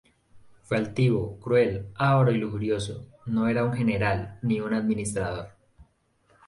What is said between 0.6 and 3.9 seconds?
Fue altivo, cruel, avaro y lujurioso; no era un